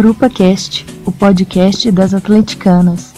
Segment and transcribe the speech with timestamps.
[0.00, 3.09] Grupa Cast, o podcast das atleticanas.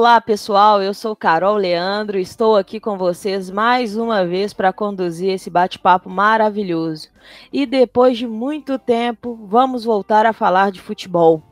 [0.00, 0.82] Olá, pessoal.
[0.82, 6.08] Eu sou Carol Leandro estou aqui com vocês mais uma vez para conduzir esse bate-papo
[6.08, 7.10] maravilhoso.
[7.52, 11.42] E depois de muito tempo, vamos voltar a falar de futebol.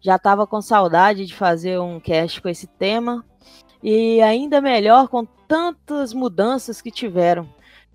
[0.00, 3.22] Já estava com saudade de fazer um cast com esse tema
[3.82, 7.46] e ainda melhor com tantas mudanças que tiveram.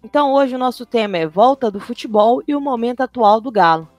[0.04, 3.90] Então, hoje o nosso tema é volta do futebol e o momento atual do Galo.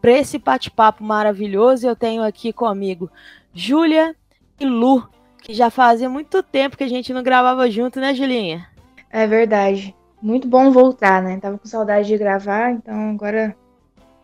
[0.00, 3.10] Para esse bate-papo maravilhoso, eu tenho aqui comigo
[3.52, 4.14] Júlia
[4.60, 5.08] e Lu
[5.40, 8.68] que já fazia muito tempo que a gente não gravava junto, né, Julinha?
[9.10, 9.94] É verdade.
[10.22, 11.38] Muito bom voltar, né?
[11.40, 13.56] Tava com saudade de gravar, então agora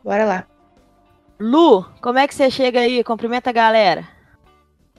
[0.05, 0.47] bora lá.
[1.39, 3.03] Lu, como é que você chega aí?
[3.03, 4.09] Cumprimenta a galera.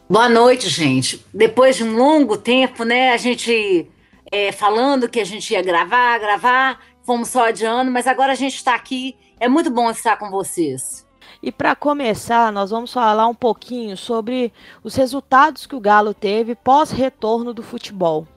[0.10, 1.26] Boa noite, gente.
[1.34, 3.90] Depois de um longo tempo, né, a gente
[4.32, 8.56] é, falando que a gente ia gravar, gravar, fomos só adiando, mas agora a gente
[8.56, 9.16] está aqui.
[9.40, 11.07] É muito bom estar com vocês.
[11.42, 14.52] E para começar, nós vamos falar um pouquinho sobre
[14.84, 18.28] os resultados que o Galo teve pós-retorno do futebol.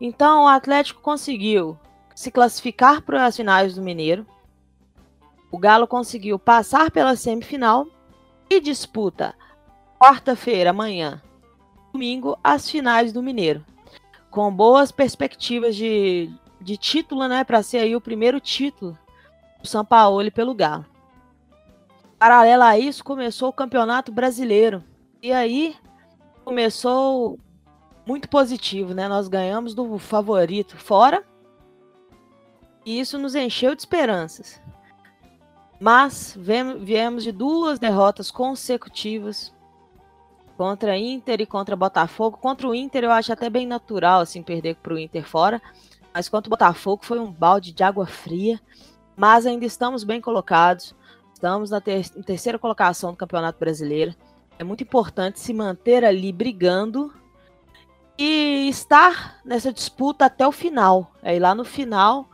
[0.00, 1.78] Então, o Atlético conseguiu
[2.14, 4.26] se classificar para as finais do Mineiro.
[5.50, 7.86] O Galo conseguiu passar pela semifinal
[8.50, 9.34] e disputa
[9.98, 11.22] quarta-feira, amanhã,
[11.92, 13.64] domingo, as finais do Mineiro.
[14.30, 17.42] Com boas perspectivas de, de título, né?
[17.44, 18.98] Para ser aí o primeiro título
[19.60, 20.84] do São Paulo pelo Galo.
[22.18, 24.82] Paralelo a isso, começou o Campeonato Brasileiro.
[25.22, 25.76] E aí
[26.44, 27.38] começou
[28.06, 29.08] muito positivo, né?
[29.08, 31.24] Nós ganhamos do favorito fora.
[32.86, 34.62] E isso nos encheu de esperanças.
[35.78, 36.38] Mas
[36.80, 39.52] viemos de duas derrotas consecutivas
[40.56, 42.38] contra Inter e contra Botafogo.
[42.38, 45.60] Contra o Inter eu acho até bem natural assim perder para o Inter fora,
[46.14, 48.58] mas contra o Botafogo foi um balde de água fria.
[49.14, 50.94] Mas ainda estamos bem colocados.
[51.36, 54.14] Estamos na ter terceira colocação do Campeonato Brasileiro.
[54.58, 57.12] É muito importante se manter ali brigando
[58.16, 61.12] e estar nessa disputa até o final.
[61.22, 62.26] Aí lá no final,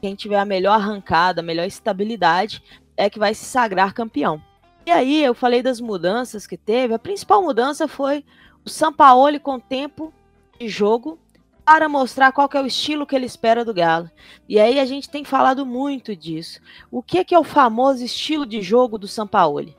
[0.00, 2.62] quem tiver a melhor arrancada, a melhor estabilidade,
[2.96, 4.42] é que vai se sagrar campeão.
[4.86, 6.94] E aí eu falei das mudanças que teve.
[6.94, 8.24] A principal mudança foi
[8.64, 10.14] o Sampaoli com tempo
[10.58, 11.18] de jogo
[11.66, 14.08] para mostrar qual é o estilo que ele espera do Galo.
[14.48, 16.60] E aí a gente tem falado muito disso.
[16.92, 19.76] O que é, que é o famoso estilo de jogo do Sampaoli?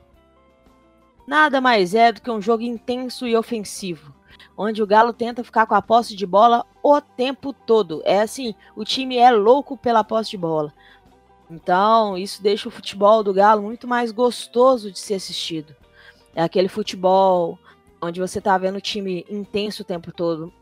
[1.26, 4.14] Nada mais é do que um jogo intenso e ofensivo,
[4.54, 8.02] onde o Galo tenta ficar com a posse de bola o tempo todo.
[8.04, 10.74] É assim, o time é louco pela posse de bola.
[11.50, 15.74] Então, isso deixa o futebol do Galo muito mais gostoso de ser assistido.
[16.34, 17.58] É aquele futebol
[18.00, 20.52] onde você tá vendo o time intenso o tempo todo,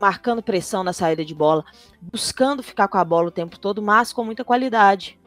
[0.00, 1.64] marcando pressão na saída de bola,
[2.00, 5.18] buscando ficar com a bola o tempo todo, mas com muita qualidade.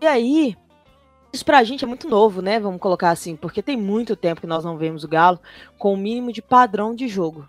[0.00, 0.56] E aí,
[1.32, 2.58] isso pra gente é muito novo, né?
[2.58, 5.38] Vamos colocar assim, porque tem muito tempo que nós não vemos o Galo
[5.78, 7.46] com o mínimo de padrão de jogo.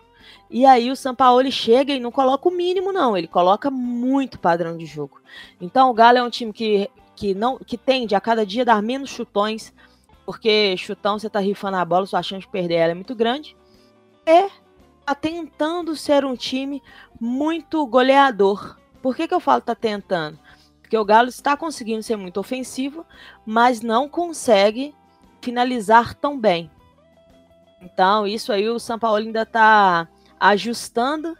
[0.50, 4.76] E aí o Sampaoli chega e não coloca o mínimo, não, ele coloca muito padrão
[4.76, 5.20] de jogo.
[5.60, 8.82] Então o Galo é um time que, que, não, que tende a cada dia dar
[8.82, 9.72] menos chutões,
[10.26, 13.56] porque chutão você tá rifando a bola, sua chance de perder ela é muito grande.
[14.26, 14.50] E
[15.08, 16.82] tá tentando ser um time
[17.18, 18.76] muito goleador.
[19.00, 20.38] Por que, que eu falo tá tentando?
[20.82, 23.06] Porque o Galo está conseguindo ser muito ofensivo,
[23.46, 24.94] mas não consegue
[25.40, 26.70] finalizar tão bem.
[27.80, 30.06] Então, isso aí o São Paulo ainda está
[30.38, 31.36] ajustando,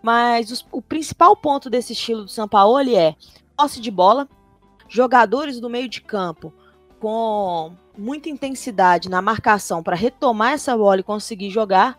[0.00, 3.16] mas os, o principal ponto desse estilo do São Paulo é
[3.56, 4.28] posse de bola,
[4.88, 6.52] jogadores do meio de campo
[7.00, 11.98] com muita intensidade na marcação para retomar essa bola e conseguir jogar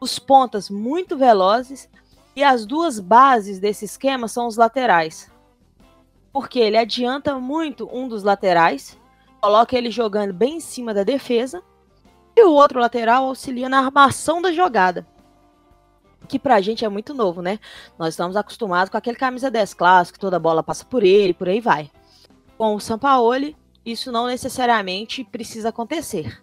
[0.00, 1.88] os pontas muito velozes
[2.34, 5.30] e as duas bases desse esquema são os laterais.
[6.32, 8.98] Porque ele adianta muito um dos laterais,
[9.40, 11.62] coloca ele jogando bem em cima da defesa,
[12.34, 15.06] e o outro lateral auxilia na armação da jogada.
[16.28, 17.58] Que pra gente é muito novo, né?
[17.98, 21.60] Nós estamos acostumados com aquele camisa 10 clássico, toda bola passa por ele, por aí
[21.60, 21.90] vai.
[22.56, 26.40] Com o Sampaoli, isso não necessariamente precisa acontecer.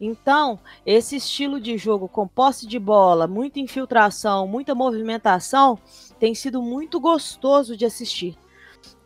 [0.00, 5.78] Então, esse estilo de jogo com posse de bola, muita infiltração, muita movimentação,
[6.18, 8.36] tem sido muito gostoso de assistir.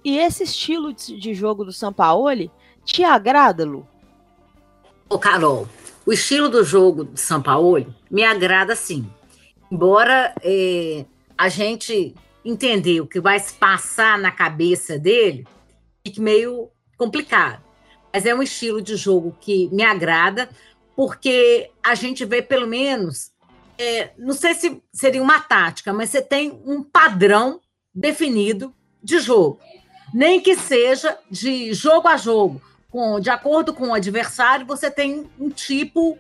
[0.05, 2.51] E esse estilo de jogo do Sampaoli
[2.85, 3.87] te agrada, Lu?
[5.09, 5.69] Ô, Carol,
[6.07, 9.09] o estilo do jogo do Sampaoli me agrada sim.
[9.71, 11.05] Embora é,
[11.37, 12.15] a gente
[12.45, 15.47] entender o que vai se passar na cabeça dele,
[16.05, 17.63] fique meio complicado.
[18.13, 20.49] Mas é um estilo de jogo que me agrada,
[21.01, 23.33] porque a gente vê pelo menos,
[23.79, 27.59] é, não sei se seria uma tática, mas você tem um padrão
[27.95, 29.59] definido de jogo.
[30.13, 32.61] Nem que seja de jogo a jogo,
[32.91, 36.19] com, de acordo com o adversário, você tem um tipo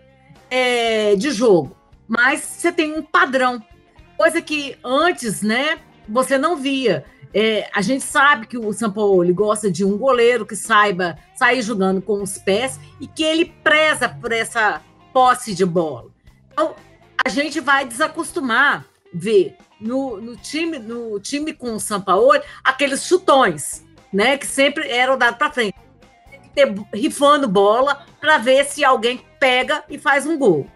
[0.49, 1.76] é, de jogo,
[2.09, 3.62] mas você tem um padrão,
[4.17, 5.79] coisa que antes, né,
[6.09, 7.05] você não via.
[7.32, 12.03] É, a gente sabe que o Sampaoli gosta de um goleiro que saiba sair jogando
[12.03, 14.82] com os pés e que ele preza por essa
[15.12, 16.11] posse de bola.
[16.53, 16.75] Então,
[17.25, 23.85] a gente vai desacostumar ver no, no time no time com o Sampaoli aqueles chutões,
[24.12, 25.75] né, que sempre eram dados para frente.
[26.31, 30.67] Tem que ter rifando bola para ver se alguém pega e faz um gol.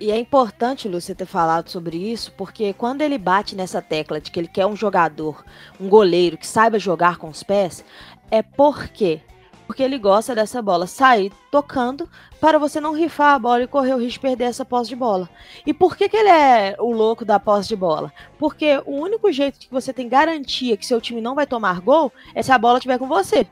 [0.00, 4.30] E é importante, Lúcia, ter falado sobre isso, porque quando ele bate nessa tecla de
[4.30, 5.44] que ele quer um jogador,
[5.78, 7.84] um goleiro que saiba jogar com os pés,
[8.30, 9.20] é porque
[9.66, 12.10] porque ele gosta dessa bola sair tocando
[12.40, 14.96] para você não rifar a bola e correr o risco de perder essa posse de
[14.96, 15.30] bola.
[15.64, 18.12] E por que, que ele é o louco da posse de bola?
[18.36, 22.12] Porque o único jeito que você tem garantia que seu time não vai tomar gol
[22.34, 23.46] é se a bola estiver com você.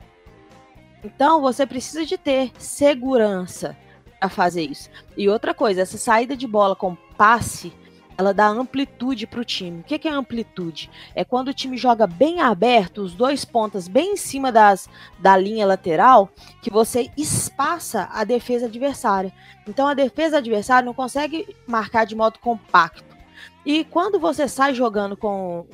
[1.04, 3.76] Então você precisa de ter segurança
[4.20, 4.90] a fazer isso.
[5.16, 7.72] E outra coisa, essa saída de bola com passe,
[8.18, 9.80] ela dá amplitude para o time.
[9.80, 10.90] O que é amplitude?
[11.14, 14.88] É quando o time joga bem aberto, os dois pontas bem em cima das,
[15.20, 16.28] da linha lateral,
[16.60, 19.32] que você espaça a defesa adversária.
[19.68, 23.04] Então a defesa adversária não consegue marcar de modo compacto.
[23.64, 25.64] E quando você sai jogando com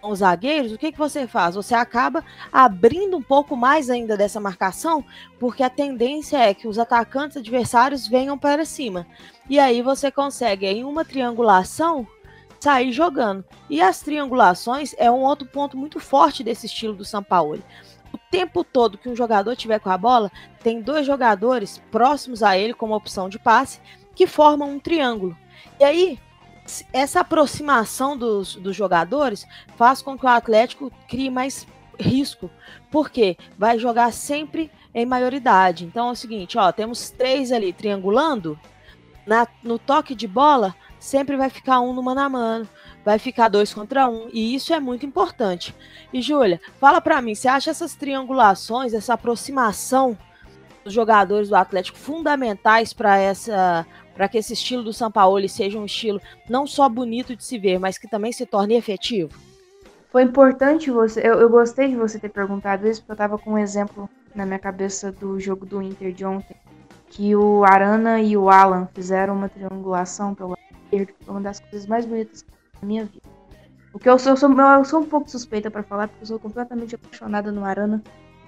[0.00, 1.54] com os zagueiros, o que, que você faz?
[1.54, 5.04] Você acaba abrindo um pouco mais ainda dessa marcação,
[5.38, 9.06] porque a tendência é que os atacantes adversários venham para cima.
[9.48, 12.06] E aí você consegue, em uma triangulação,
[12.60, 13.44] sair jogando.
[13.68, 17.64] E as triangulações é um outro ponto muito forte desse estilo do Sampaoli.
[18.12, 20.30] O tempo todo que um jogador tiver com a bola,
[20.62, 23.80] tem dois jogadores próximos a ele como opção de passe
[24.14, 25.36] que formam um triângulo.
[25.78, 26.18] E aí,
[26.92, 31.66] essa aproximação dos, dos jogadores faz com que o Atlético crie mais
[31.98, 32.50] risco,
[32.90, 35.84] porque vai jogar sempre em maioridade.
[35.84, 38.58] Então é o seguinte, ó, temos três ali triangulando,
[39.26, 42.68] na, no toque de bola sempre vai ficar um no mano a mano,
[43.04, 45.74] vai ficar dois contra um, e isso é muito importante.
[46.12, 50.18] E Júlia, fala para mim, você acha essas triangulações, essa aproximação
[50.84, 53.86] dos jogadores do Atlético fundamentais para essa
[54.18, 56.20] para que esse estilo do São Paulo seja um estilo
[56.50, 59.30] não só bonito de se ver, mas que também se torne efetivo?
[60.10, 61.20] Foi importante você.
[61.20, 64.44] Eu, eu gostei de você ter perguntado isso, porque eu estava com um exemplo na
[64.44, 66.56] minha cabeça do jogo do Inter de ontem.
[67.06, 71.60] Que o Arana e o Alan fizeram uma triangulação pelo esquerdo, que foi uma das
[71.60, 72.44] coisas mais bonitas
[72.80, 73.28] da minha vida.
[73.92, 76.40] Porque eu sou, eu sou, eu sou um pouco suspeita para falar, porque eu sou
[76.40, 78.02] completamente apaixonada no Arana.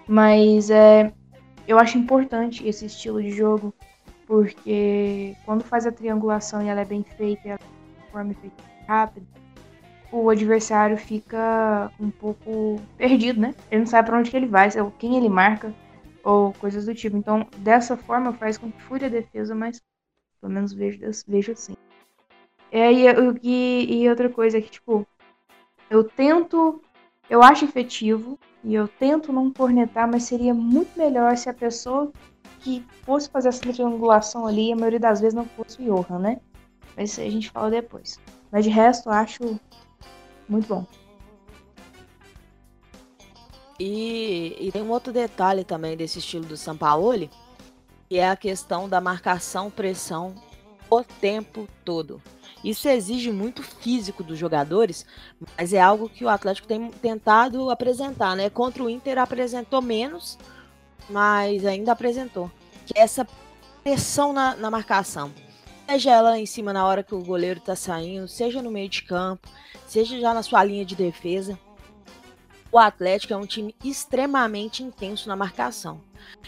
[0.09, 1.13] Mas é,
[1.69, 3.73] eu acho importante esse estilo de jogo
[4.31, 9.27] porque quando faz a triangulação e ela é bem feita, ela é forma feita rápida,
[10.12, 13.57] o adversário fica um pouco perdido, né?
[13.69, 14.69] Ele não sabe para onde que ele vai,
[15.00, 15.75] quem ele marca
[16.23, 17.16] ou coisas do tipo.
[17.16, 19.83] Então, dessa forma faz com que fure a defesa mais,
[20.40, 21.75] pelo menos vejo, vejo assim.
[22.71, 23.07] É, e,
[23.43, 25.05] e, e outra coisa é que, tipo,
[25.90, 26.81] eu tento,
[27.28, 32.12] eu acho efetivo e eu tento não cornetar, mas seria muito melhor se a pessoa
[32.61, 36.40] que fosse fazer essa triangulação ali, a maioria das vezes não fosse o Johan, né?
[36.97, 38.19] Mas a gente fala depois.
[38.52, 39.61] Mas de resto, eu acho
[40.49, 40.87] muito bom.
[43.79, 47.31] E, e, tem um outro detalhe também desse estilo do Sampaoli,
[48.11, 50.35] que é a questão da marcação-pressão
[50.90, 52.21] o tempo todo.
[52.62, 55.07] Isso exige muito físico dos jogadores,
[55.57, 58.50] mas é algo que o Atlético tem tentado apresentar, né?
[58.50, 60.37] Contra o Inter apresentou menos,
[61.09, 62.50] mas ainda apresentou.
[62.87, 63.26] Que é essa
[63.83, 65.33] pressão na, na marcação.
[65.88, 69.02] Seja ela em cima na hora que o goleiro está saindo, seja no meio de
[69.02, 69.49] campo,
[69.87, 71.59] seja já na sua linha de defesa.
[72.71, 76.00] O Atlético é um time extremamente intenso na marcação.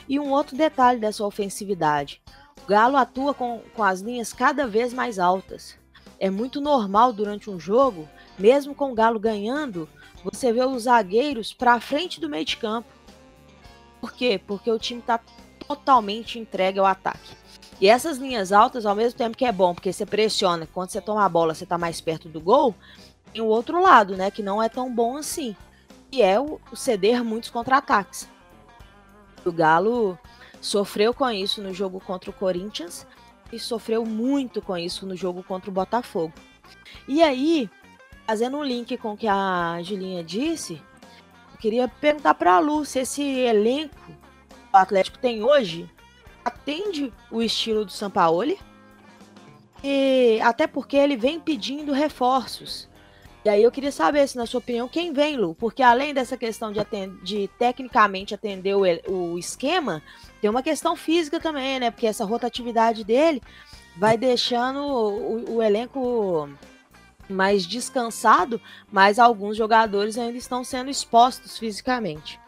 [0.09, 2.23] E um outro detalhe dessa ofensividade:
[2.63, 5.77] o Galo atua com, com as linhas cada vez mais altas.
[6.21, 9.89] É muito normal durante um jogo, mesmo com o Galo ganhando,
[10.23, 13.02] você vê os zagueiros para frente do meio de campo
[14.03, 14.41] por quê?
[14.45, 15.21] Porque o time está
[15.65, 17.37] totalmente entregue ao ataque.
[17.81, 21.01] E essas linhas altas, ao mesmo tempo que é bom, porque você pressiona, quando você
[21.01, 22.75] toma a bola, você está mais perto do gol,
[23.33, 25.57] tem o outro lado, né, que não é tão bom assim,
[26.11, 28.29] e é o, ceder muitos contra-ataques.
[29.45, 30.19] O Galo
[30.61, 33.07] sofreu com isso no jogo contra o Corinthians
[33.53, 36.33] e sofreu muito com isso no jogo contra o Botafogo.
[37.07, 37.71] E aí,
[38.27, 40.83] fazendo um link com o que a Julinha disse,
[41.63, 44.13] queria perguntar para a Lu se esse elenco que
[44.73, 45.89] o Atlético tem hoje
[46.45, 48.59] atende o estilo do Sampaoli.
[49.85, 52.89] E até porque ele vem pedindo reforços.
[53.45, 55.55] E aí eu queria saber se, na sua opinião, quem vem, Lu?
[55.55, 60.03] Porque além dessa questão de, atend de tecnicamente atender o, o esquema,
[60.41, 61.91] tem uma questão física também, né?
[61.91, 63.41] Porque essa rotatividade dele
[63.97, 66.49] vai deixando o, o elenco
[67.29, 68.61] mais descansado,
[68.91, 72.39] mas alguns jogadores ainda estão sendo expostos fisicamente.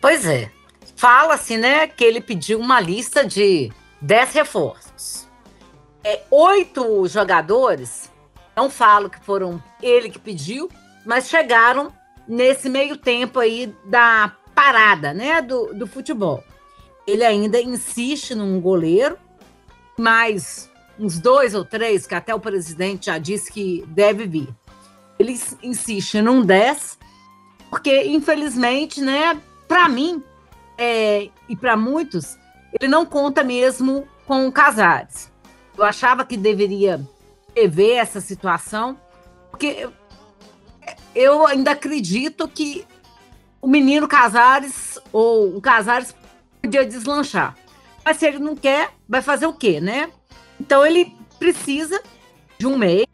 [0.00, 0.50] Pois é.
[0.96, 5.28] Fala-se, né, que ele pediu uma lista de 10 reforços.
[6.04, 8.10] É, oito jogadores,
[8.56, 10.70] não falo que foram ele que pediu,
[11.04, 11.92] mas chegaram
[12.26, 16.44] nesse meio tempo aí da parada, né, do, do futebol.
[17.06, 19.18] Ele ainda insiste num goleiro,
[19.98, 20.69] mas
[21.00, 24.48] uns dois ou três, que até o presidente já disse que deve vir.
[25.18, 26.98] Ele insiste num 10,
[27.70, 30.22] porque, infelizmente, né, para mim
[30.76, 32.38] é, e para muitos,
[32.78, 35.30] ele não conta mesmo com o Casares.
[35.76, 37.00] Eu achava que deveria
[37.56, 38.98] rever essa situação,
[39.50, 39.88] porque
[41.14, 42.86] eu ainda acredito que
[43.60, 46.14] o menino Casares ou o Casares
[46.60, 47.56] podia deslanchar.
[48.04, 50.10] Mas se ele não quer, vai fazer o quê, né?
[50.60, 52.00] Então ele precisa
[52.58, 53.06] de um meio,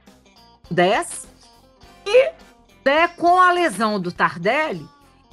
[0.69, 1.29] 10,
[2.05, 2.33] e
[2.85, 4.85] né, com a lesão do Tardelli,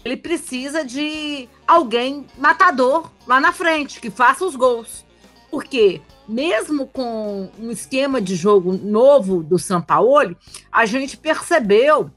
[0.05, 5.03] ele precisa de alguém matador lá na frente, que faça os gols.
[5.49, 10.37] Porque mesmo com um esquema de jogo novo do Sampaoli,
[10.71, 12.11] a gente percebeu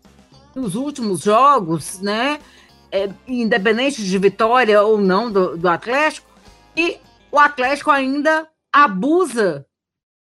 [0.54, 2.38] nos últimos jogos, né,
[2.90, 6.28] é, independente de vitória ou não do, do Atlético,
[6.74, 6.98] que
[7.30, 9.65] o Atlético ainda abusa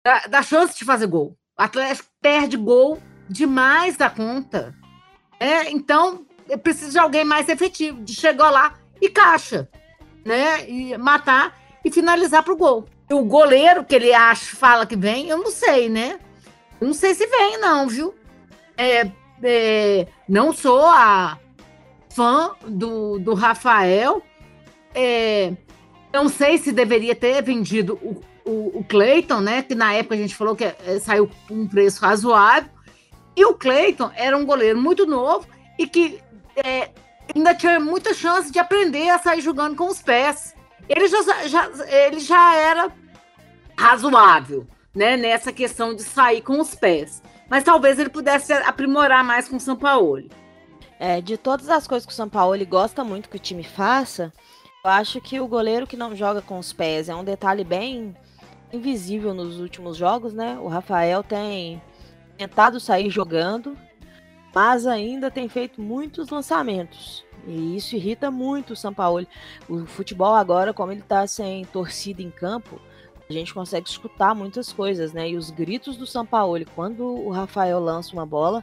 [0.04, 1.36] da, da chance de fazer gol.
[1.58, 4.74] O Atlético perde gol demais da conta.
[5.38, 6.26] É, então,
[6.62, 9.68] precisa de alguém mais efetivo, de chegar lá e caixa,
[10.24, 10.68] né?
[10.68, 12.86] E matar e finalizar para o gol.
[13.10, 16.18] O goleiro que ele acha, fala que vem, eu não sei, né?
[16.80, 18.14] Eu não sei se vem, não, viu?
[18.76, 19.10] É,
[19.42, 21.38] é, não sou a
[22.10, 24.22] fã do, do Rafael.
[24.94, 25.52] É,
[26.12, 29.62] não sei se deveria ter vendido o, o, o Cleiton, né?
[29.62, 32.70] Que na época a gente falou que é, saiu um preço razoável.
[33.36, 35.46] E o Cleiton era um goleiro muito novo
[35.78, 36.20] e que
[36.56, 36.90] é,
[37.34, 40.54] ainda tinha muita chance de aprender a sair jogando com os pés.
[40.88, 42.92] Ele já, já, ele já era
[43.76, 45.16] razoável, né?
[45.16, 47.22] Nessa questão de sair com os pés.
[47.48, 50.28] Mas talvez ele pudesse aprimorar mais com o São Paulo.
[50.98, 54.32] É, de todas as coisas que o São Paulo gosta muito que o time faça,
[54.84, 58.16] eu acho que o goleiro que não joga com os pés é um detalhe bem
[58.72, 60.58] invisível nos últimos jogos, né?
[60.58, 61.82] O Rafael tem
[62.36, 63.76] tentado sair jogando,
[64.54, 67.24] mas ainda tem feito muitos lançamentos.
[67.46, 69.26] E isso irrita muito o São Paulo.
[69.68, 72.80] O futebol agora, como ele está sem torcida em campo,
[73.28, 75.30] a gente consegue escutar muitas coisas, né?
[75.30, 78.62] E os gritos do São Paulo quando o Rafael lança uma bola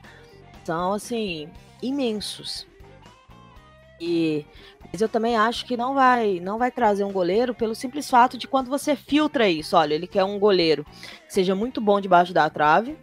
[0.64, 1.50] são assim
[1.82, 2.68] imensos.
[4.00, 4.46] E
[4.92, 8.38] mas eu também acho que não vai, não vai trazer um goleiro pelo simples fato
[8.38, 9.78] de quando você filtra isso.
[9.78, 12.98] Olha, ele quer um goleiro que seja muito bom debaixo da trave,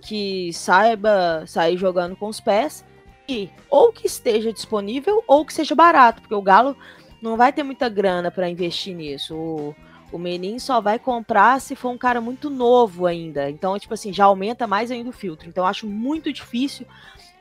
[0.00, 2.84] que saiba sair jogando com os pés
[3.28, 6.74] e ou que esteja disponível ou que seja barato, porque o Galo
[7.20, 9.34] não vai ter muita grana para investir nisso.
[9.34, 9.76] O,
[10.10, 13.50] o Menin só vai comprar se for um cara muito novo ainda.
[13.50, 15.48] Então, tipo assim, já aumenta mais ainda o filtro.
[15.48, 16.86] Então, acho muito difícil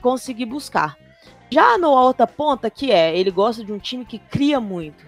[0.01, 0.97] conseguir buscar.
[1.49, 5.05] Já no outra ponta, que é, ele gosta de um time que cria muito.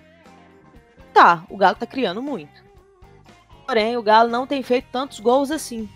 [1.14, 2.64] Tá, o Galo tá criando muito.
[3.66, 5.90] Porém, o Galo não tem feito tantos gols assim.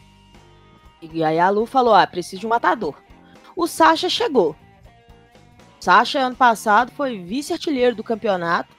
[1.02, 2.96] E aí a Lu falou: ah, preciso de um matador.
[3.56, 4.56] O Sacha chegou.
[5.80, 8.74] Sacha, ano passado, foi vice-artilheiro do campeonato.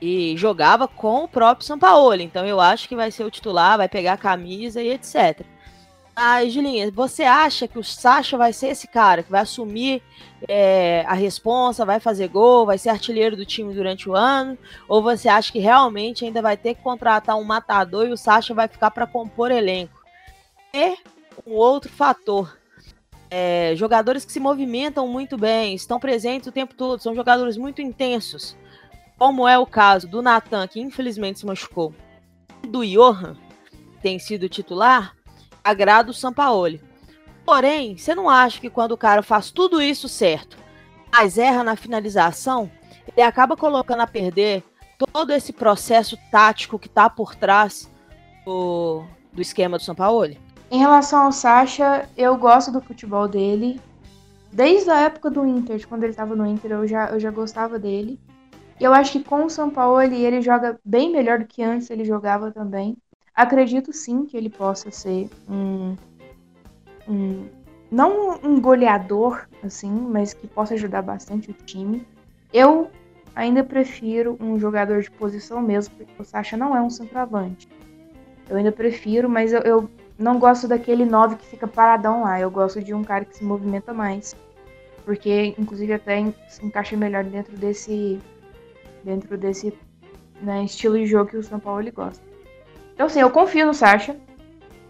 [0.00, 2.14] E jogava com o próprio São Paulo.
[2.14, 5.44] Então eu acho que vai ser o titular, vai pegar a camisa e etc.
[6.20, 10.02] Ah, Julinha, você acha que o Sacha vai ser esse cara que vai assumir
[10.48, 14.58] é, a responsa, vai fazer gol, vai ser artilheiro do time durante o ano?
[14.88, 18.52] Ou você acha que realmente ainda vai ter que contratar um matador e o Sacha
[18.52, 20.02] vai ficar para compor elenco?
[20.74, 20.96] E
[21.46, 22.58] um outro fator.
[23.30, 27.80] É, jogadores que se movimentam muito bem, estão presentes o tempo todo, são jogadores muito
[27.80, 28.56] intensos.
[29.16, 31.94] Como é o caso do Natan, que infelizmente se machucou,
[32.66, 33.36] do Johan,
[33.70, 35.16] que tem sido titular
[35.68, 36.82] agrada o Sampaoli.
[37.44, 40.56] Porém, você não acha que quando o cara faz tudo isso certo,
[41.10, 42.70] mas erra na finalização,
[43.16, 44.62] ele acaba colocando a perder
[45.12, 47.90] todo esse processo tático que está por trás
[48.44, 50.38] do, do esquema do Sampaoli?
[50.70, 53.80] Em relação ao Sacha, eu gosto do futebol dele.
[54.52, 57.78] desde a época do Inter, quando ele estava no Inter, eu já, eu já gostava
[57.78, 58.20] dele.
[58.78, 61.90] E eu acho que com o São Paulo ele joga bem melhor do que antes
[61.90, 62.96] ele jogava também.
[63.38, 65.94] Acredito sim que ele possa ser um,
[67.08, 67.46] um
[67.88, 72.04] não um goleador assim, mas que possa ajudar bastante o time.
[72.52, 72.90] Eu
[73.36, 77.68] ainda prefiro um jogador de posição mesmo, porque o Sacha não é um centroavante.
[78.50, 82.40] Eu ainda prefiro, mas eu, eu não gosto daquele 9 que fica paradão lá.
[82.40, 84.34] Eu gosto de um cara que se movimenta mais.
[85.04, 88.18] Porque, inclusive, até se encaixa melhor dentro desse.
[89.04, 89.72] Dentro desse
[90.42, 92.27] né, estilo de jogo que o São Paulo ele gosta.
[92.98, 94.16] Então, assim, eu confio no Sacha.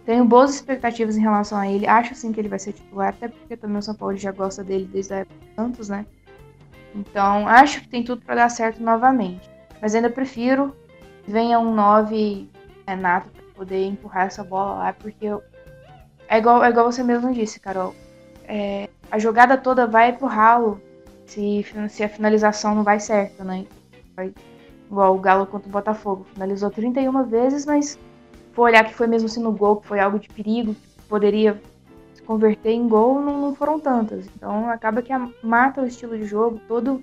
[0.06, 1.86] Tenho boas expectativas em relação a ele.
[1.86, 4.64] Acho sim que ele vai ser titular, até porque também o São Paulo já gosta
[4.64, 6.06] dele desde a época do Santos, né?
[6.94, 9.50] Então, acho que tem tudo para dar certo novamente.
[9.78, 10.74] Mas ainda prefiro
[11.26, 12.48] venha um 9
[12.86, 15.42] Renato para poder empurrar essa bola lá, porque eu...
[16.30, 17.94] é, igual, é igual você mesmo disse, Carol.
[18.44, 20.80] É, a jogada toda vai pro ralo
[21.26, 23.66] se, se a finalização não vai certa, né?
[24.16, 24.32] Vai,
[24.90, 26.26] igual o Galo contra o Botafogo.
[26.32, 27.98] Finalizou 31 vezes, mas
[28.52, 31.60] for olhar que foi mesmo assim no gol, que foi algo de perigo, que poderia
[32.14, 34.26] se converter em gol, não, não foram tantas.
[34.34, 37.02] Então acaba que a, mata o estilo de jogo, todo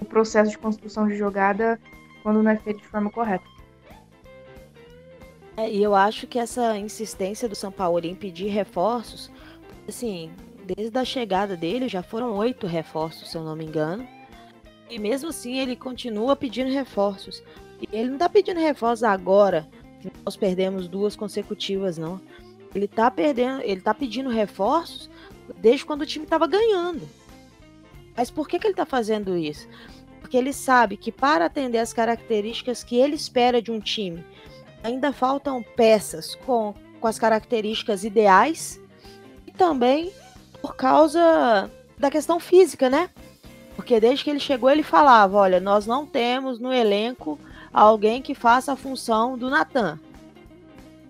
[0.00, 1.80] o processo de construção de jogada
[2.22, 3.44] quando não é feito de forma correta.
[5.56, 9.30] É, e eu acho que essa insistência do São Paulo em pedir reforços,
[9.88, 10.30] assim,
[10.64, 14.06] desde a chegada dele já foram oito reforços, se eu não me engano.
[14.88, 17.42] E mesmo assim ele continua pedindo reforços.
[17.80, 19.68] E ele não tá pedindo reforços agora,
[20.00, 22.20] que nós perdemos duas consecutivas, não.
[22.74, 25.10] Ele tá perdendo, ele tá pedindo reforços
[25.58, 27.08] desde quando o time estava ganhando.
[28.16, 29.68] Mas por que, que ele está fazendo isso?
[30.20, 34.24] Porque ele sabe que para atender as características que ele espera de um time,
[34.82, 38.80] ainda faltam peças com, com as características ideais
[39.46, 40.12] e também
[40.60, 43.10] por causa da questão física, né?
[43.76, 47.38] Porque desde que ele chegou, ele falava: olha, nós não temos no elenco
[47.72, 50.00] alguém que faça a função do Natan.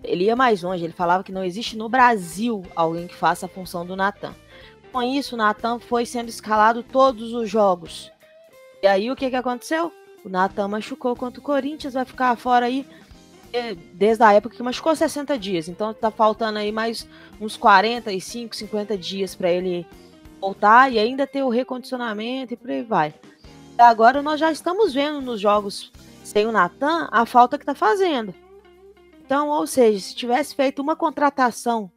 [0.03, 3.49] Ele ia mais longe, ele falava que não existe no Brasil alguém que faça a
[3.49, 4.35] função do Natan.
[4.91, 8.11] Com isso, o Natan foi sendo escalado todos os jogos.
[8.81, 9.91] E aí o que, que aconteceu?
[10.23, 12.85] O Natan machucou contra o Corinthians, vai ficar fora aí
[13.51, 15.67] é, desde a época que machucou 60 dias.
[15.67, 17.07] Então tá faltando aí mais
[17.39, 19.85] uns 45, 50 dias para ele
[20.39, 23.13] voltar e ainda ter o recondicionamento e por aí vai.
[23.77, 25.91] Agora nós já estamos vendo nos jogos
[26.23, 28.33] sem o Natan a falta que tá fazendo.
[29.19, 31.91] Então, ou seja, se tivesse feito uma contratação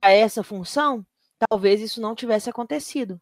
[0.00, 1.04] para essa função,
[1.48, 3.20] talvez isso não tivesse acontecido.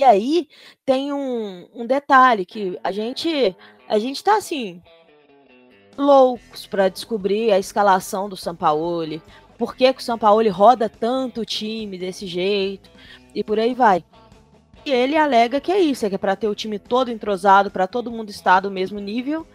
[0.00, 0.48] E aí
[0.84, 3.54] tem um, um detalhe que a gente
[3.86, 4.82] a gente tá assim
[5.96, 9.22] loucos para descobrir a escalação do Sampaoli,
[9.58, 12.90] por que, que o Sampaoli roda tanto o time desse jeito
[13.34, 14.04] e por aí vai.
[14.84, 17.70] E ele alega que é isso, é que é para ter o time todo entrosado,
[17.70, 19.46] para todo mundo estar do mesmo nível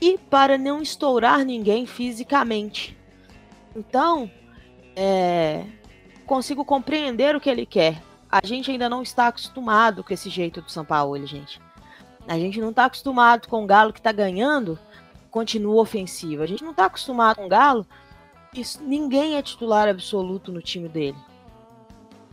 [0.00, 2.96] e para não estourar ninguém fisicamente.
[3.76, 4.30] Então,
[4.96, 5.64] é,
[6.26, 8.02] consigo compreender o que ele quer.
[8.30, 11.60] A gente ainda não está acostumado com esse jeito do São Paulo, gente.
[12.26, 14.78] A gente não está acostumado com o Galo que está ganhando
[15.30, 16.42] continua ofensivo.
[16.42, 17.86] A gente não está acostumado com o Galo,
[18.54, 21.16] isso, ninguém é titular absoluto no time dele.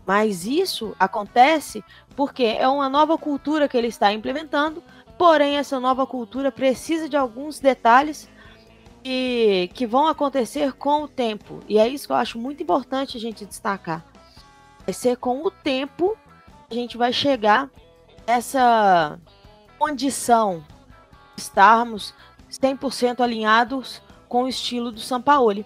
[0.08, 1.84] Mas isso acontece
[2.16, 4.82] porque é uma nova cultura que ele está implementando,
[5.18, 8.30] porém essa nova cultura precisa de alguns detalhes
[9.04, 11.60] que, que vão acontecer com o tempo.
[11.68, 14.06] E é isso que eu acho muito importante a gente destacar.
[14.86, 16.18] Vai ser com o tempo
[16.70, 17.70] que a gente vai chegar
[18.26, 19.20] nessa
[19.78, 20.64] condição
[21.36, 22.14] de estarmos
[22.50, 25.66] 100% alinhados com o estilo do Sampaoli.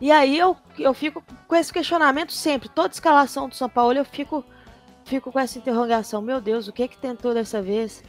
[0.00, 2.68] E aí eu, eu fico com esse questionamento sempre.
[2.68, 4.44] Toda escalação do Sampaoli eu fico,
[5.04, 6.20] fico com essa interrogação.
[6.20, 8.02] Meu Deus, o que que tentou dessa vez?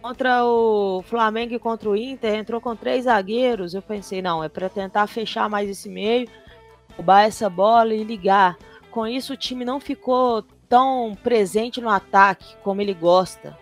[0.00, 3.74] Contra o Flamengo e contra o Inter, entrou com três zagueiros.
[3.74, 6.28] Eu pensei, não, é para tentar fechar mais esse meio,
[6.96, 8.56] roubar essa bola e ligar.
[8.90, 13.56] Com isso, o time não ficou tão presente no ataque como ele gosta.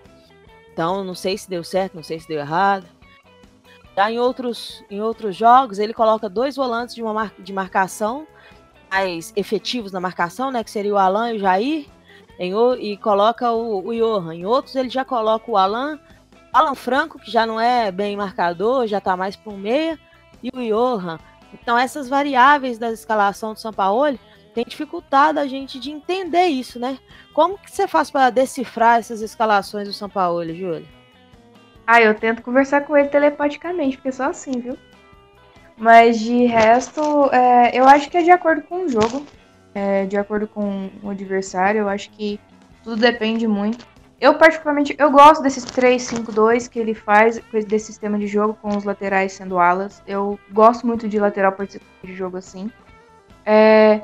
[0.72, 2.86] Então, não sei se deu certo, não sei se deu errado.
[3.98, 8.28] Já em outros, em outros jogos, ele coloca dois volantes de, uma mar, de marcação,
[8.88, 10.62] mais efetivos na marcação, né?
[10.62, 11.84] Que seria o Alan e o Jair.
[12.38, 14.36] Em, e coloca o, o Johan.
[14.36, 15.98] Em outros, ele já coloca o Alan,
[16.52, 19.98] Alan Franco, que já não é bem marcador, já tá mais para um meia,
[20.40, 21.18] e o Johan.
[21.52, 24.16] Então, essas variáveis da escalação do São Paulo
[24.54, 27.00] tem dificultado a gente de entender isso, né?
[27.34, 30.97] Como que você faz para decifrar essas escalações do São Paulo, Júlio?
[31.90, 34.76] Ah, eu tento conversar com ele telepaticamente, porque só assim, viu?
[35.74, 37.00] Mas de resto,
[37.32, 39.24] é, eu acho que é de acordo com o jogo.
[39.74, 41.80] é, de acordo com o adversário.
[41.80, 42.38] Eu acho que
[42.82, 43.86] tudo depende muito.
[44.20, 48.84] Eu, particularmente, eu gosto desses 3-5-2 que ele faz, desse sistema de jogo com os
[48.84, 50.02] laterais sendo alas.
[50.06, 52.70] Eu gosto muito de lateral participante de jogo assim.
[53.46, 54.02] É,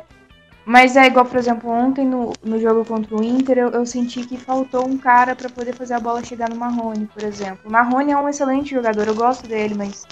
[0.67, 4.25] mas é igual, por exemplo, ontem no, no jogo contra o Inter, eu, eu senti
[4.27, 7.61] que faltou um cara para poder fazer a bola chegar no Marrone, por exemplo.
[7.67, 10.07] O Marrone é um excelente jogador, eu gosto dele, mas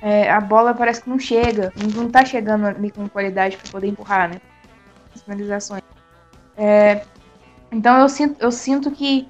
[0.00, 3.88] é, a bola parece que não chega, não tá chegando ali com qualidade para poder
[3.88, 4.40] empurrar, né?
[5.14, 5.82] As finalizações.
[6.56, 7.02] É,
[7.72, 9.28] então eu sinto, eu sinto que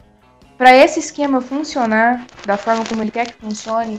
[0.58, 3.98] para esse esquema funcionar da forma como ele quer que funcione,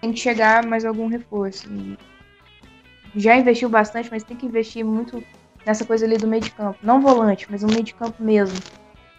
[0.00, 1.72] tem que chegar mais algum reforço.
[1.72, 1.96] E
[3.14, 5.22] já investiu bastante, mas tem que investir muito
[5.64, 6.78] nessa coisa ali do meio de campo.
[6.82, 8.58] Não volante, mas um meio de campo mesmo.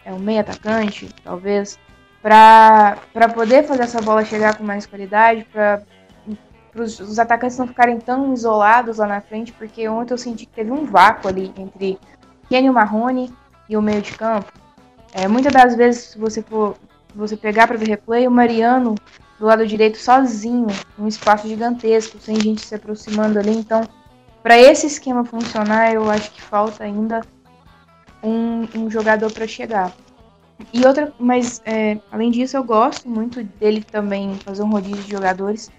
[0.06, 1.80] É um meio atacante, talvez.
[2.22, 2.98] Para
[3.34, 5.84] poder fazer essa bola chegar com mais qualidade, para
[6.76, 10.72] os atacantes não ficarem tão isolados lá na frente, porque ontem eu senti que teve
[10.72, 12.00] um vácuo ali entre
[12.50, 13.34] Kenny Marrone
[13.70, 14.52] e o meio de campo.
[15.14, 16.76] É, muitas das vezes, se você for
[17.16, 18.96] você pegar para ver replay, o Mariano
[19.38, 23.82] do lado direito sozinho, um espaço gigantesco, sem gente se aproximando ali, então
[24.44, 27.22] para esse esquema funcionar, eu acho que falta ainda
[28.22, 29.92] um, um jogador para chegar.
[30.74, 35.12] E outra, mas é, além disso, eu gosto muito dele também fazer um rodízio de
[35.12, 35.72] jogadores,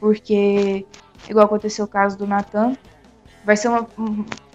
[0.00, 0.86] porque,
[1.28, 2.76] igual aconteceu o caso do Natan,
[3.44, 3.86] vai ser uma.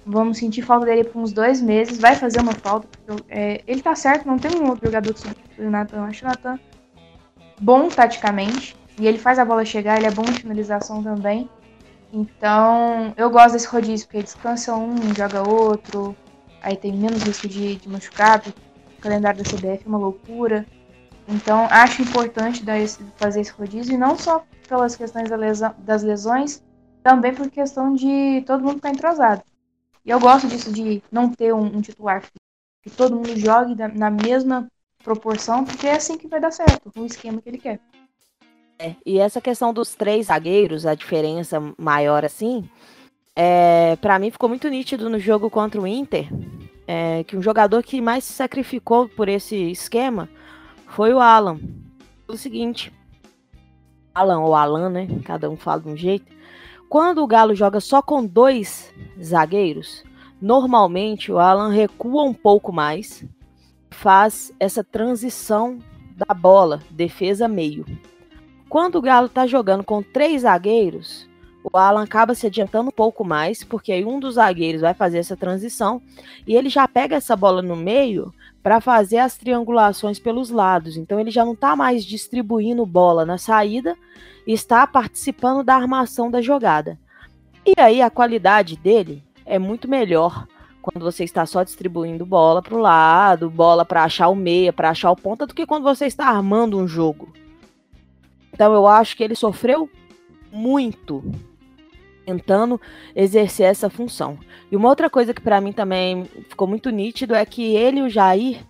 [0.09, 2.87] Vamos sentir falta dele por uns dois meses, vai fazer uma falta.
[3.27, 5.97] É, ele tá certo, não tem um outro jogador que substitui o Natan.
[5.97, 6.59] Eu acho o Natan
[7.59, 11.49] bom taticamente, e ele faz a bola chegar, ele é bom em finalização também.
[12.11, 16.15] Então, eu gosto desse rodízio, porque descansa um, joga outro,
[16.61, 20.65] aí tem menos risco de, de machucar, o calendário da CBF é uma loucura.
[21.27, 26.01] Então, acho importante esse, fazer esse rodízio, e não só pelas questões da lesão, das
[26.03, 26.63] lesões,
[27.03, 29.43] também por questão de todo mundo estar entrosado.
[30.05, 32.23] E eu gosto disso de não ter um, um titular
[32.81, 34.67] que todo mundo jogue na mesma
[35.03, 37.79] proporção, porque é assim que vai dar certo, o esquema que ele quer.
[39.05, 42.69] E essa questão dos três zagueiros, a diferença maior assim,
[43.35, 46.27] é, para mim ficou muito nítido no jogo contra o Inter,
[46.87, 50.29] é, que um jogador que mais se sacrificou por esse esquema
[50.87, 51.59] foi o Alan.
[52.27, 52.93] O seguinte,
[54.13, 55.07] Alan ou Alan, né?
[55.23, 56.31] Cada um fala de um jeito.
[56.89, 60.03] Quando o Galo joga só com dois zagueiros,
[60.41, 63.23] normalmente o Alan recua um pouco mais,
[63.91, 65.79] faz essa transição
[66.15, 67.85] da bola, defesa meio.
[68.69, 71.27] Quando o Galo tá jogando com três zagueiros,
[71.63, 75.19] o Alan acaba se adiantando um pouco mais, porque aí um dos zagueiros vai fazer
[75.19, 76.01] essa transição
[76.45, 80.97] e ele já pega essa bola no meio para fazer as triangulações pelos lados.
[80.97, 83.97] Então ele já não está mais distribuindo bola na saída,
[84.45, 86.99] está participando da armação da jogada.
[87.65, 90.45] E aí a qualidade dele é muito melhor
[90.81, 94.89] quando você está só distribuindo bola para o lado, bola para achar o meia, para
[94.89, 97.33] achar o ponta, do que quando você está armando um jogo.
[98.57, 99.87] Então eu acho que ele sofreu
[100.51, 101.23] muito
[102.25, 102.81] tentando
[103.15, 104.35] exercer essa função.
[104.71, 108.01] E uma outra coisa que para mim também ficou muito nítido é que ele e
[108.01, 108.65] o Jair,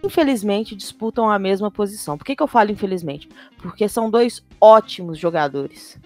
[0.00, 2.16] infelizmente, disputam a mesma posição.
[2.16, 3.28] Por que, que eu falo infelizmente?
[3.58, 5.98] Porque são dois ótimos jogadores.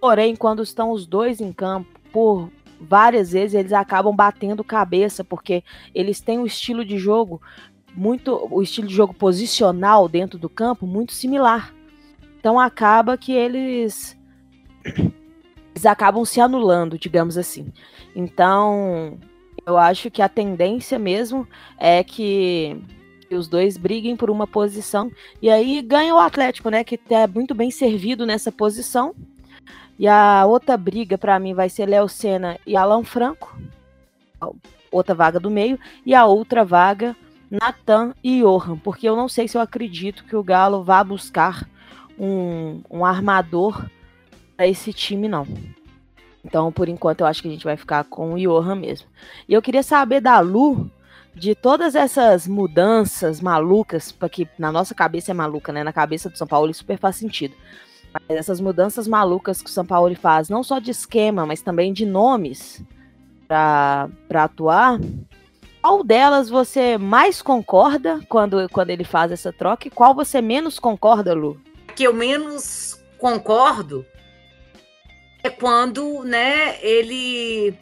[0.00, 2.48] Porém, quando estão os dois em campo, por
[2.80, 5.62] várias vezes eles acabam batendo cabeça, porque
[5.94, 7.42] eles têm um estilo de jogo
[7.94, 11.74] muito, o estilo de jogo posicional dentro do campo muito similar.
[12.44, 14.14] Então acaba que eles
[14.84, 17.72] eles acabam se anulando, digamos assim.
[18.14, 19.18] Então,
[19.64, 22.76] eu acho que a tendência mesmo é que,
[23.30, 27.54] os dois briguem por uma posição e aí ganha o Atlético, né, que é muito
[27.54, 29.14] bem servido nessa posição.
[29.98, 33.58] E a outra briga para mim vai ser Léo Senna e Alan Franco,
[34.92, 37.16] outra vaga do meio, e a outra vaga
[37.50, 41.66] Natan e Johan, porque eu não sei se eu acredito que o Galo vá buscar
[42.18, 43.88] um, um armador
[44.56, 45.46] para esse time, não.
[46.44, 49.08] Então, por enquanto, eu acho que a gente vai ficar com o Johan mesmo.
[49.48, 50.90] E eu queria saber da Lu,
[51.34, 55.82] de todas essas mudanças malucas, porque na nossa cabeça é maluca, né?
[55.82, 57.54] Na cabeça do São Paulo isso super faz sentido.
[58.12, 61.92] Mas essas mudanças malucas que o São Paulo faz, não só de esquema, mas também
[61.92, 62.84] de nomes
[63.48, 65.00] para atuar,
[65.82, 70.78] qual delas você mais concorda quando, quando ele faz essa troca e qual você menos
[70.78, 71.60] concorda, Lu?
[71.94, 74.04] Que eu menos concordo
[75.42, 77.74] é quando, né, ele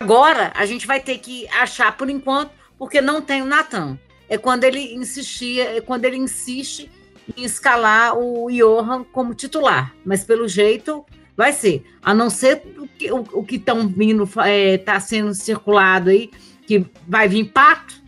[0.00, 3.98] agora a gente vai ter que achar por enquanto, porque não tem o Natan.
[4.28, 6.90] É quando ele insistia, é quando ele insiste
[7.36, 11.04] em escalar o Johan como titular, mas pelo jeito
[11.36, 15.34] vai ser, a não ser o que o, o que estão vindo está é, sendo
[15.34, 16.30] circulado aí
[16.66, 18.02] que vai vir Pato.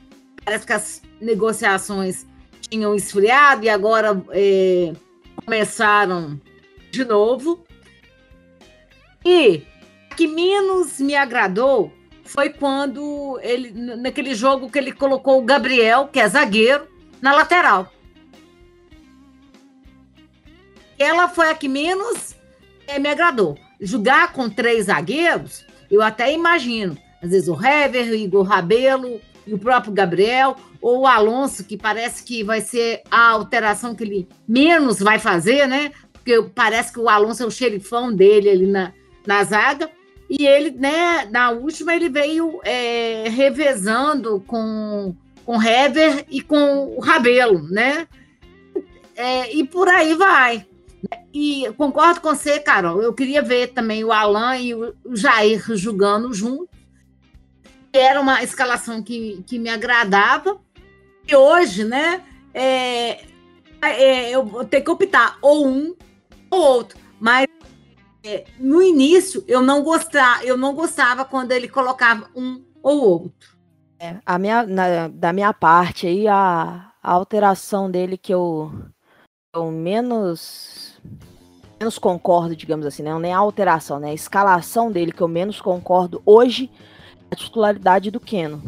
[0.44, 2.26] Parece que as negociações
[2.68, 4.92] tinham esfriado e agora é,
[5.44, 6.40] começaram
[6.90, 7.64] de novo.
[9.24, 9.62] E
[10.10, 11.92] a que menos me agradou
[12.24, 16.86] foi quando ele, naquele jogo que ele colocou o Gabriel, que é zagueiro,
[17.20, 17.92] na lateral.
[20.98, 22.34] Ela foi a que menos
[22.86, 23.56] é, me agradou.
[23.80, 26.98] Jogar com três zagueiros, eu até imagino.
[27.22, 31.76] Às vezes o Hever, o Igor Rabelo e o próprio Gabriel, ou o Alonso, que
[31.76, 35.90] parece que vai ser a alteração que ele menos vai fazer, né?
[36.12, 38.92] Porque parece que o Alonso é o xerifão dele ali na,
[39.26, 39.90] na zaga.
[40.28, 47.00] E ele, né, na última, ele veio é, revezando com, com Hever e com o
[47.00, 48.06] Rabelo, né?
[49.16, 50.66] É, e por aí vai.
[51.32, 53.00] E concordo com você, Carol.
[53.00, 56.77] Eu queria ver também o Alan e o Jair jogando juntos.
[57.92, 60.60] Era uma escalação que, que me agradava.
[61.26, 62.22] E hoje, né,
[62.54, 63.24] é,
[63.82, 65.94] é, eu vou ter que optar ou um
[66.50, 66.98] ou outro.
[67.20, 67.46] Mas
[68.24, 73.58] é, no início eu não gostava, eu não gostava quando ele colocava um ou outro.
[73.98, 78.72] É, a minha, na, da minha parte aí, a, a alteração dele que eu,
[79.54, 81.00] eu menos
[81.78, 83.16] menos concordo, digamos assim, né?
[83.18, 84.10] nem a alteração, né?
[84.10, 86.70] A escalação dele que eu menos concordo hoje
[87.30, 88.62] a titularidade do Keno.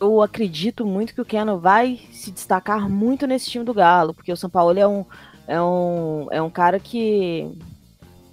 [0.00, 4.32] Eu acredito muito que o Keno vai se destacar muito nesse time do Galo, porque
[4.32, 5.04] o São Paulo é um,
[5.46, 7.50] é um, é um cara que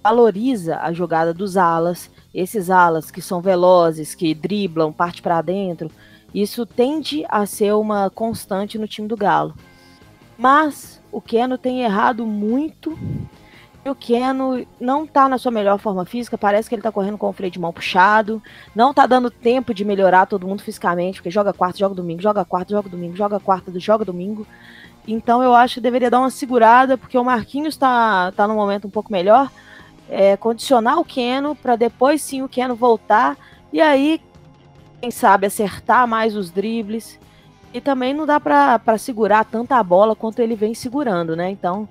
[0.02, 5.90] valoriza a jogada dos alas, esses alas que são velozes, que driblam, parte para dentro.
[6.34, 9.54] Isso tende a ser uma constante no time do Galo.
[10.38, 12.96] Mas o Keno tem errado muito.
[13.90, 17.28] O Keno não tá na sua melhor forma física, parece que ele tá correndo com
[17.28, 18.42] o freio de mão puxado,
[18.74, 22.44] não tá dando tempo de melhorar todo mundo fisicamente, porque joga quarto, joga domingo, joga
[22.44, 24.46] quarto, joga domingo, joga quarto, joga domingo.
[25.06, 28.86] Então eu acho que deveria dar uma segurada, porque o Marquinhos tá, tá num momento
[28.86, 29.50] um pouco melhor,
[30.08, 33.36] é, condicionar o Keno para depois sim o Keno voltar
[33.72, 34.20] e aí,
[35.00, 37.18] quem sabe, acertar mais os dribles.
[37.72, 41.50] E também não dá para segurar tanta bola quanto ele vem segurando, né?
[41.50, 41.86] Então,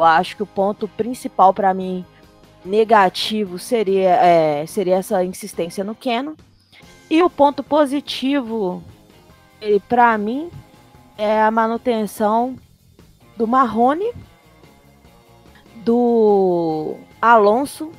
[0.00, 2.04] eu acho que o ponto principal para mim
[2.64, 6.36] negativo seria, é, seria essa insistência no Keno.
[7.10, 8.82] E o ponto positivo,
[9.88, 10.50] para mim,
[11.18, 12.56] é a manutenção
[13.36, 14.12] do Marrone,
[15.76, 17.92] do Alonso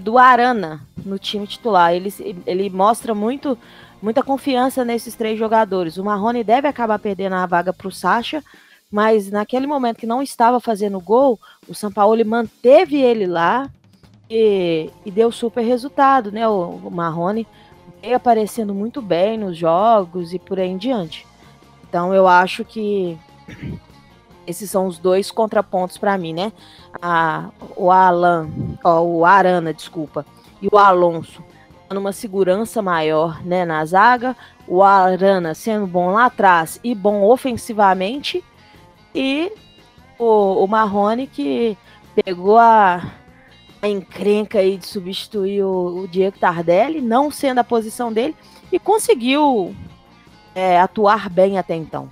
[0.00, 1.94] do Arana no time titular.
[1.94, 2.12] Ele,
[2.46, 3.56] ele mostra muito
[4.02, 5.98] muita confiança nesses três jogadores.
[5.98, 8.42] O Marrone deve acabar perdendo a vaga para o Sacha,
[8.90, 13.70] mas naquele momento que não estava fazendo gol, o São Paulo manteve ele lá
[14.28, 16.48] e, e deu super resultado, né?
[16.48, 17.46] O, o Marrone
[18.02, 21.26] veio aparecendo muito bem nos jogos e por aí em diante.
[21.88, 23.18] Então eu acho que
[24.46, 26.52] esses são os dois contrapontos para mim, né?
[27.00, 28.48] A, o Alan,
[28.82, 30.26] ó, o Arana, desculpa,
[30.60, 31.42] e o Alonso
[31.94, 38.44] numa segurança maior, né, na zaga, o Arana sendo bom lá atrás e bom ofensivamente,
[39.14, 39.52] e
[40.18, 41.76] o, o Marrone que
[42.14, 43.02] pegou a,
[43.80, 48.36] a encrenca aí de substituir o, o Diego Tardelli, não sendo a posição dele,
[48.70, 49.74] e conseguiu
[50.54, 52.08] é, atuar bem até então.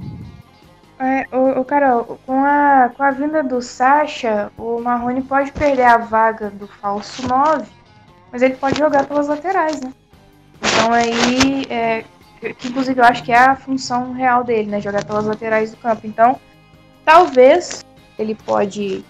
[0.99, 5.85] É, o, o Carol, com a, com a vinda do Sacha, o Marrone pode perder
[5.85, 7.65] a vaga do falso 9,
[8.33, 9.93] mas ele pode jogar pelas laterais, né?
[10.61, 12.05] Então aí, é,
[12.59, 14.81] que inclusive eu acho que é a função real dele, né?
[14.81, 16.05] Jogar pelas laterais do campo.
[16.05, 16.41] Então,
[17.09, 17.87] talvez
[18.19, 19.03] ele pode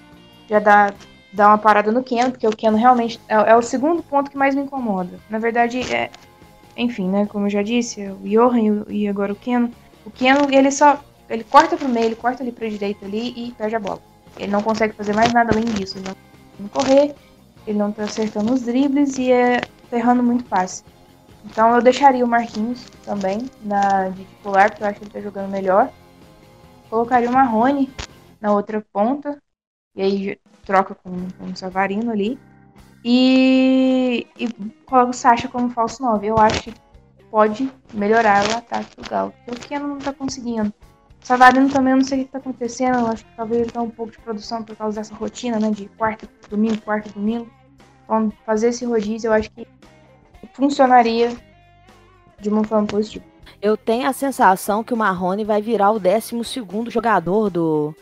[0.49, 0.95] já dar,
[1.33, 4.37] dar uma parada no Keno, porque o Keno realmente é, é o segundo ponto que
[4.37, 5.19] mais me incomoda.
[5.29, 6.09] Na verdade, é,
[6.77, 7.27] enfim, né?
[7.27, 9.73] Como eu já disse, é o Johan e, agora o Keno.
[10.07, 13.53] O Keno, ele só ele corta pro meio, ele corta ali pra direita ali e
[13.59, 14.01] perde a bola.
[14.39, 15.99] Ele não consegue fazer mais nada além disso.
[15.99, 16.07] Ele
[16.61, 17.15] não consegue correr,
[17.67, 20.85] ele não tá acertando os dribles e é errando muito passe.
[21.45, 25.21] Então eu deixaria o Marquinhos também na de titular, porque eu acho que ele tá
[25.21, 25.91] jogando melhor.
[26.89, 27.91] Colocaria o Marrone
[28.41, 29.41] na outra ponta.
[29.95, 32.39] E aí troca com, com o Savarino ali.
[33.05, 34.49] E, e
[34.85, 36.27] coloca o Sacha como falso 9.
[36.27, 36.75] Eu acho que
[37.31, 39.33] pode melhorar o ataque do Galo.
[39.45, 40.73] Porque o Keno não tá conseguindo.
[41.21, 42.99] Savarino também, eu não sei o que está acontecendo.
[42.99, 45.71] Eu acho que talvez ele tá um pouco de produção por causa dessa rotina, né?
[45.71, 47.51] De quarta, domingo, quarta, domingo.
[48.05, 49.67] Então, fazer esse rodízio, eu acho que
[50.55, 51.37] funcionaria
[52.41, 53.25] de uma forma positiva.
[53.61, 56.41] Eu tenho a sensação que o Marrone vai virar o 12
[56.89, 57.95] jogador do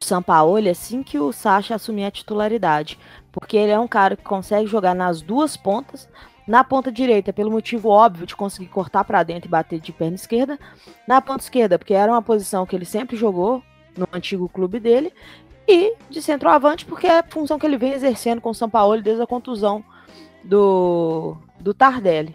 [0.00, 2.98] São Paulo assim que o Sacha assumir a titularidade.
[3.30, 6.08] Porque ele é um cara que consegue jogar nas duas pontas,
[6.46, 10.16] Na ponta direita, pelo motivo óbvio de conseguir cortar para dentro e bater de perna
[10.16, 10.58] esquerda.
[11.06, 13.62] Na ponta esquerda, porque era uma posição que ele sempre jogou
[13.96, 15.12] no antigo clube dele.
[15.68, 19.00] E de centroavante, porque é a função que ele vem exercendo com o São Paulo
[19.00, 19.84] desde a contusão
[20.42, 22.34] do, do Tardelli.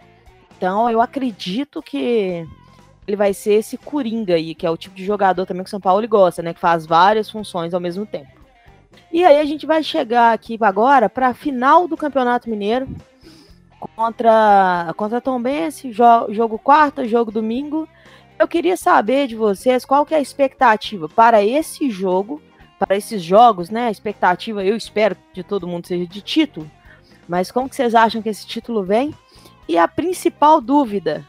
[0.58, 2.44] Então eu acredito que
[3.06, 5.70] ele vai ser esse Coringa aí, que é o tipo de jogador também que o
[5.70, 6.52] São Paulo gosta, né?
[6.52, 8.28] Que faz várias funções ao mesmo tempo.
[9.12, 12.88] E aí a gente vai chegar aqui agora para a final do Campeonato Mineiro
[13.94, 17.88] contra contra Tom Bense, jo jogo quarta, jogo domingo.
[18.36, 22.42] Eu queria saber de vocês qual que é a expectativa para esse jogo,
[22.78, 23.86] para esses jogos, né?
[23.86, 26.68] A expectativa, eu espero de todo mundo seja de título.
[27.28, 29.14] Mas como que vocês acham que esse título vem?
[29.68, 31.24] E a principal dúvida: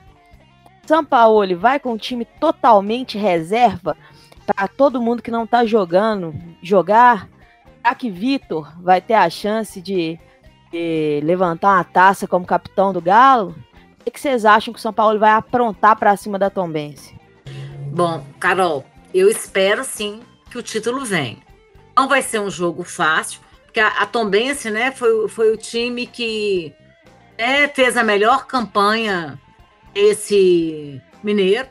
[0.86, 3.98] São Paulo vai com o time totalmente reserva
[4.46, 7.28] para todo mundo que não está jogando jogar?
[7.78, 10.18] Será que Vitor vai ter a chance de,
[10.72, 13.56] de, levantar uma taça como capitão do Galo?
[14.06, 17.14] O que vocês acham que o São Paulo vai aprontar para cima da Tombense?
[17.92, 21.38] Bom, Carol, eu espero sim que o título venha.
[21.96, 26.08] Não vai ser um jogo fácil, porque a, a Tombense, né, foi, foi o time
[26.08, 26.74] que
[27.40, 29.40] é, fez a melhor campanha
[29.96, 31.70] esse mineiro.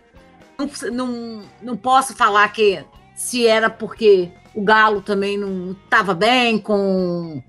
[0.59, 2.83] Não, não, não posso falar que
[3.15, 7.43] se era porque o Galo também não estava bem com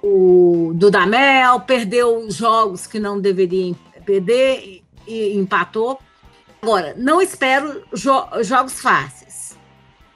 [0.00, 3.74] o Dudamel, perdeu jogos que não deveria
[4.06, 5.98] perder e, empatou.
[6.62, 9.58] Agora, não espero jo jogos fáceis.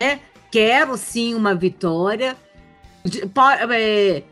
[0.01, 0.21] Né?
[0.51, 2.37] Quero sim uma vitória.
[3.35, 4.23] Pode, é,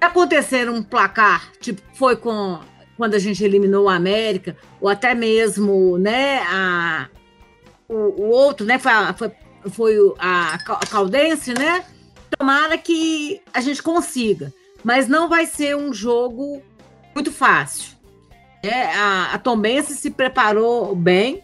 [0.00, 2.58] acontecer um placar, tipo, foi com
[3.02, 7.08] quando a gente eliminou o América, ou até mesmo né, a,
[7.88, 9.32] o, o outro, né, foi, a, foi,
[9.72, 11.84] foi a, a Caldense, né?
[12.38, 16.62] Tomara que a gente consiga, mas não vai ser um jogo
[17.12, 17.96] muito fácil.
[18.62, 21.42] É, a, a Tombense se preparou bem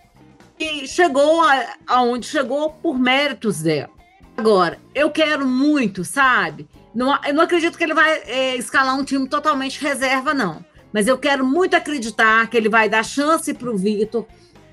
[0.60, 1.42] e chegou
[1.88, 3.90] aonde chegou por méritos dela.
[4.36, 6.68] Agora, eu quero muito, sabe?
[6.94, 10.64] Não, eu não acredito que ele vai é, escalar um time totalmente reserva, não.
[10.92, 14.26] Mas eu quero muito acreditar que ele vai dar chance para o Vitor.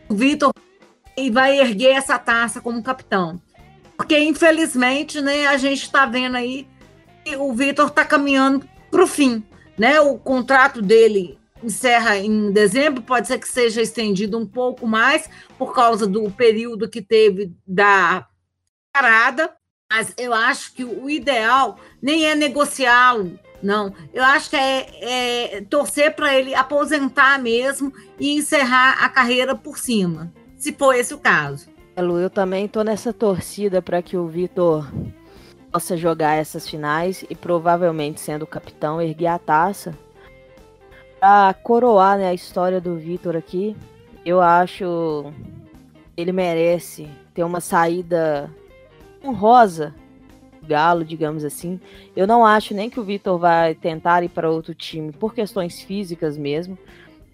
[0.08, 0.54] O Vitor
[1.18, 3.42] e vai erguer essa taça como capitão.
[3.98, 6.68] Porque, infelizmente, né, a gente está vendo aí
[7.24, 9.44] que o Vitor está caminhando para o fim.
[9.78, 10.00] Né?
[10.00, 15.74] O contrato dele encerra em dezembro, pode ser que seja estendido um pouco mais por
[15.74, 18.28] causa do período que teve da
[18.94, 19.52] parada,
[19.92, 25.62] mas eu acho que o ideal nem é negociá-lo não, eu acho que é, é
[25.62, 31.18] torcer para ele aposentar mesmo e encerrar a carreira por cima, se for esse o
[31.18, 31.68] caso.
[31.98, 34.86] Lu, eu também tô nessa torcida para que o Vitor
[35.72, 39.98] possa jogar essas finais e provavelmente sendo capitão erguer a taça
[41.20, 43.76] para coroar né, a história do Vitor aqui.
[44.26, 45.34] Eu acho
[46.18, 48.50] ele merece ter uma saída
[49.24, 49.94] honrosa
[50.66, 51.80] Galo, digamos assim.
[52.16, 55.82] Eu não acho nem que o Vitor vai tentar ir para outro time por questões
[55.82, 56.78] físicas mesmo.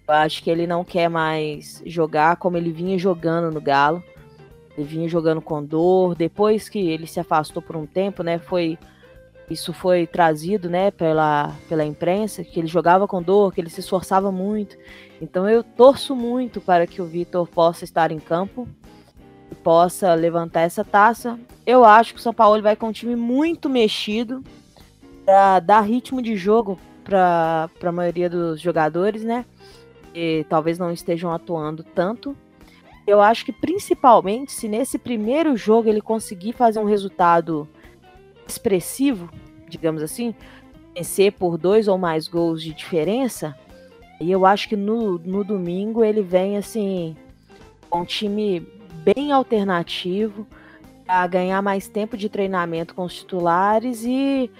[0.06, 4.02] Eu acho que ele não quer mais jogar como ele vinha jogando no Galo.
[4.76, 6.14] Ele vinha jogando com dor.
[6.14, 8.38] Depois que ele se afastou por um tempo, né?
[8.38, 8.78] Foi
[9.50, 13.80] isso foi trazido, né, pela, pela imprensa, que ele jogava com dor, que ele se
[13.80, 14.76] esforçava muito.
[15.20, 18.66] Então eu torço muito para que o Vitor possa estar em campo
[19.54, 21.38] possa levantar essa taça.
[21.66, 24.42] Eu acho que o São Paulo vai com um time muito mexido
[25.24, 29.44] para dar ritmo de jogo para a maioria dos jogadores, né?
[30.14, 32.36] E talvez não estejam atuando tanto.
[33.06, 37.68] Eu acho que principalmente se nesse primeiro jogo ele conseguir fazer um resultado
[38.46, 39.30] expressivo,
[39.68, 40.34] digamos assim,
[40.94, 43.56] vencer por dois ou mais gols de diferença,
[44.20, 47.16] e eu acho que no, no domingo ele vem assim
[47.90, 48.60] com um time
[49.04, 50.46] bem alternativo
[51.04, 54.50] para ganhar mais tempo de treinamento com os titulares e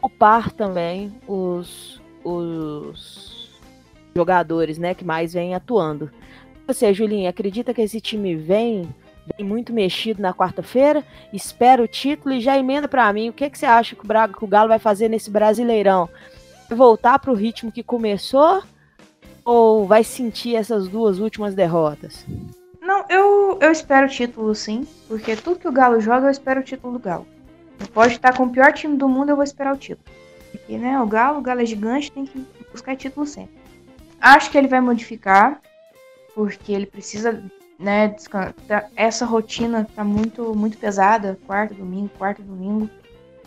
[0.00, 3.50] ocupar também os, os
[4.14, 6.10] jogadores né, que mais vêm atuando.
[6.66, 8.88] Você, Julinha, acredita que esse time vem,
[9.36, 11.04] vem muito mexido na quarta-feira?
[11.32, 13.28] Espera o título e já emenda para mim.
[13.28, 16.08] O que, que você acha que o, Braga, que o Galo vai fazer nesse Brasileirão?
[16.70, 18.62] Voltar para o ritmo que começou
[19.44, 22.24] ou vai sentir essas duas últimas derrotas?
[22.92, 26.60] Não, eu, eu espero o título sim, porque tudo que o Galo joga, eu espero
[26.60, 27.26] o título do Galo.
[27.94, 30.04] Pode estar com o pior time do mundo, eu vou esperar o título.
[30.50, 33.54] Porque, né, o Galo, o Galo é gigante, tem que buscar título sempre.
[34.20, 35.58] Acho que ele vai modificar,
[36.34, 37.42] porque ele precisa,
[37.78, 38.90] né, descansar.
[38.94, 42.90] Essa rotina tá muito, muito pesada, quarto, domingo, quarto, domingo.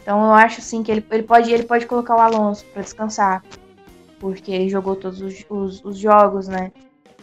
[0.02, 3.44] Então eu acho assim que ele, ele, pode, ele pode colocar o Alonso para descansar
[4.20, 6.72] porque ele jogou todos os, os, os jogos, né?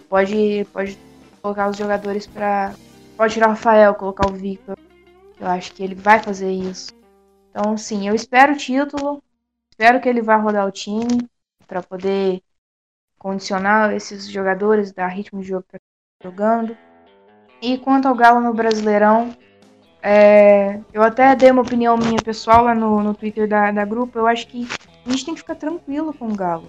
[0.09, 0.97] Pode, pode
[1.43, 2.72] colocar os jogadores para
[3.16, 4.76] Pode tirar o Rafael, colocar o Victor.
[5.38, 6.93] Eu acho que ele vai fazer isso.
[7.51, 9.22] Então, sim, eu espero o título.
[9.70, 11.28] Espero que ele vá rodar o time
[11.66, 12.43] para poder
[13.18, 15.80] condicionar esses jogadores, dar ritmo de jogo para
[16.22, 16.76] jogando.
[17.61, 19.36] E quanto ao Galo no Brasileirão,
[20.03, 24.18] é, eu até dei uma opinião minha pessoal lá no, no Twitter da, da grupo.
[24.18, 24.66] Eu acho que
[25.07, 26.66] a gente tem que ficar tranquilo com o Galo.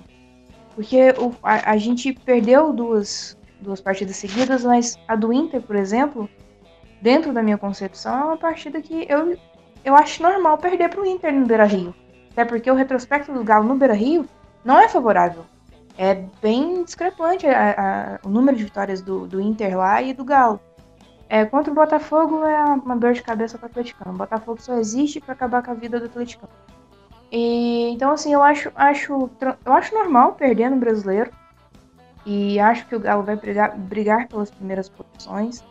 [0.76, 5.76] Porque o, a, a, gente perdeu duas, duas partidas seguidas, mas a do Inter, por
[5.76, 6.30] exemplo,
[7.02, 9.38] dentro da minha concepção, é uma partida que eu,
[9.84, 11.94] eu acho normal perder para o Inter no Beira Rio.
[12.32, 14.26] Até porque o retrospecto do Galo no Beira Rio
[14.64, 15.46] não é favorável.
[15.98, 20.26] É bem discrepante a, a, o número de vitórias do, do Inter lá e do
[20.26, 20.60] Galo.
[21.30, 24.14] É, contra o Botafogo é uma dor de cabeça para o atleticano.
[24.14, 26.52] O Botafogo só existe para acabar com a vida do atleticano.
[27.32, 29.30] E, então, assim, eu acho, acho,
[29.66, 31.32] eu acho normal perder no brasileiro.
[32.26, 35.64] E acho que o Galo vai brigar, brigar pelas primeiras posições.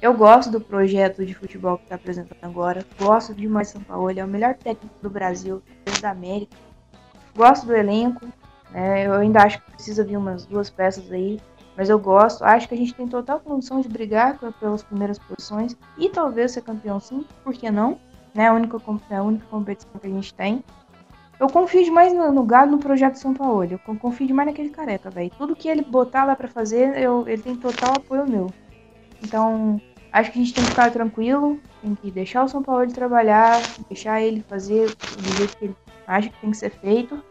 [0.00, 2.84] Eu gosto do projeto de futebol que está apresentando agora.
[2.98, 4.10] Gosto demais do São Paulo.
[4.10, 5.62] Ele é o melhor técnico do Brasil,
[6.00, 6.56] da América.
[7.34, 8.26] Gosto do elenco.
[8.70, 9.06] Né?
[9.06, 11.40] Eu ainda acho que precisa vir umas duas peças aí.
[11.76, 15.76] Mas eu gosto, acho que a gente tem total condição de brigar pelas primeiras posições
[15.96, 17.98] e talvez ser campeão sim, por que não?
[18.34, 18.48] Né?
[18.48, 18.76] A, única,
[19.08, 20.62] é a única competição que a gente tem.
[21.40, 23.64] Eu confio demais no, no Galo no projeto São Paulo.
[23.64, 25.32] Eu confio demais naquele careca, velho.
[25.38, 28.52] Tudo que ele botar lá para fazer, eu, ele tem total apoio meu.
[29.24, 29.80] Então,
[30.12, 32.92] acho que a gente tem que ficar tranquilo, tem que deixar o São Paulo de
[32.92, 35.76] trabalhar, deixar ele fazer do jeito que ele
[36.06, 37.22] acha que tem que ser feito.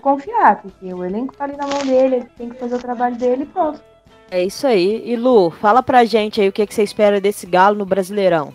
[0.00, 3.16] Confiar, porque o elenco tá ali na mão dele, ele tem que fazer o trabalho
[3.16, 3.82] dele e pronto.
[4.30, 5.02] É isso aí.
[5.04, 8.54] E Lu, fala pra gente aí o que, que você espera desse Galo no Brasileirão.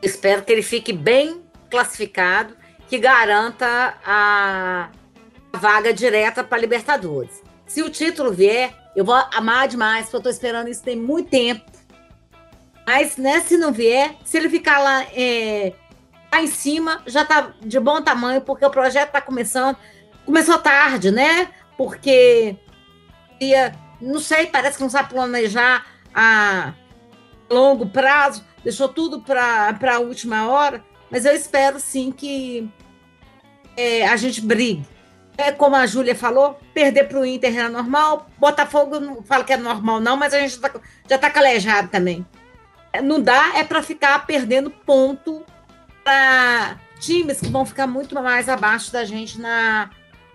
[0.00, 2.54] Espero que ele fique bem classificado,
[2.88, 4.88] que garanta a
[5.52, 7.42] vaga direta para Libertadores.
[7.66, 11.30] Se o título vier, eu vou amar demais, porque eu tô esperando isso tem muito
[11.30, 11.64] tempo.
[12.86, 15.74] Mas, né, se não vier, se ele ficar lá, é,
[16.32, 19.76] lá em cima, já tá de bom tamanho, porque o projeto tá começando.
[20.24, 21.50] Começou tarde, né?
[21.76, 22.56] Porque
[23.38, 25.84] ia não sei, parece que não sabe planejar
[26.14, 26.72] a
[27.50, 32.68] longo prazo, deixou tudo para a última hora, mas eu espero sim que
[33.76, 34.84] é, a gente brigue.
[35.36, 39.52] É como a Júlia falou, perder para o Inter é normal, Botafogo não fala que
[39.52, 40.70] é normal não, mas a gente tá,
[41.08, 42.26] já está calejado também.
[43.04, 45.44] Não dá é para ficar perdendo ponto
[46.02, 49.90] para times que vão ficar muito mais abaixo da gente na,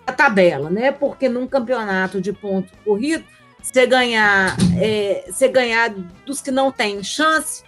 [0.07, 0.91] na tabela, né?
[0.91, 3.25] Porque num campeonato de ponto corrido,
[3.61, 5.89] você ganhar, é, você ganhar
[6.25, 7.63] dos que não têm chance,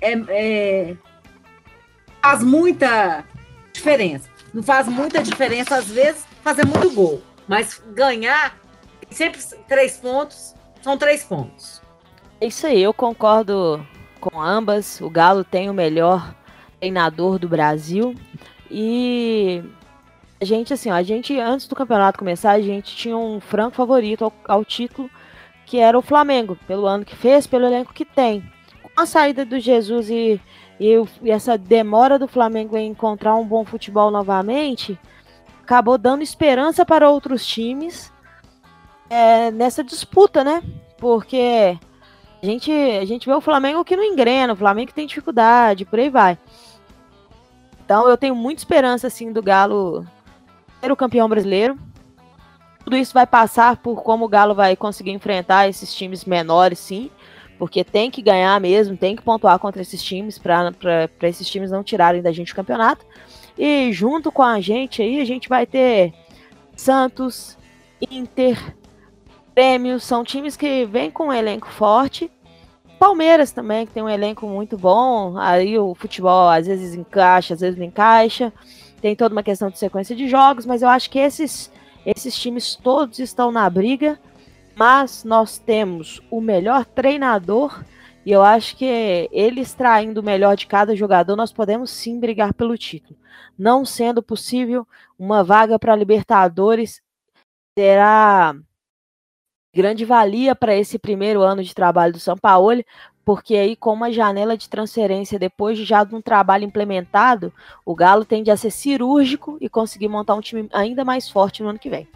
[0.00, 0.96] é, é,
[2.28, 3.24] faz muita
[3.72, 4.28] diferença.
[4.52, 7.22] Não faz muita diferença, às vezes, fazer muito gol.
[7.46, 8.54] Mas ganhar,
[9.08, 11.80] sempre três pontos, são três pontos.
[12.38, 13.82] É isso aí, eu concordo
[14.20, 15.00] com ambas.
[15.00, 16.34] O Galo tem o melhor
[16.78, 18.14] treinador do Brasil.
[18.70, 19.62] E
[20.38, 23.74] a gente, assim, ó, a gente, antes do campeonato começar, a gente tinha um franco
[23.74, 25.10] favorito ao, ao título
[25.64, 28.42] que era o Flamengo, pelo ano que fez, pelo elenco que tem.
[28.98, 30.40] A saída do Jesus e,
[30.80, 34.98] e, e essa demora do Flamengo em encontrar um bom futebol novamente,
[35.62, 38.12] acabou dando esperança para outros times
[39.08, 40.64] é, nessa disputa, né?
[40.96, 41.78] Porque
[42.42, 46.00] a gente, a gente vê o Flamengo que não engrena, o Flamengo tem dificuldade, por
[46.00, 46.36] aí vai.
[47.84, 50.04] Então eu tenho muita esperança assim do Galo
[50.80, 51.78] ser o campeão brasileiro.
[52.82, 57.12] Tudo isso vai passar por como o Galo vai conseguir enfrentar esses times menores, sim,
[57.58, 60.72] porque tem que ganhar mesmo, tem que pontuar contra esses times para
[61.22, 63.04] esses times não tirarem da gente o campeonato.
[63.58, 66.14] E junto com a gente aí, a gente vai ter
[66.76, 67.58] Santos,
[68.10, 68.76] Inter,
[69.54, 72.30] Prêmio, são times que vêm com um elenco forte.
[72.98, 75.36] Palmeiras também, que tem um elenco muito bom.
[75.36, 78.52] Aí o futebol às vezes encaixa, às vezes não encaixa.
[79.00, 81.70] Tem toda uma questão de sequência de jogos, mas eu acho que esses
[82.06, 84.18] esses times todos estão na briga,
[84.78, 87.84] mas nós temos o melhor treinador
[88.24, 92.54] e eu acho que ele extraindo o melhor de cada jogador, nós podemos sim brigar
[92.54, 93.18] pelo título.
[93.58, 94.86] Não sendo possível
[95.18, 97.02] uma vaga para Libertadores,
[97.76, 98.54] será
[99.74, 102.84] grande valia para esse primeiro ano de trabalho do São Paulo,
[103.28, 107.52] porque aí com uma janela de transferência depois de já de um trabalho implementado,
[107.84, 111.68] o Galo tende a ser cirúrgico e conseguir montar um time ainda mais forte no
[111.68, 112.08] ano que vem.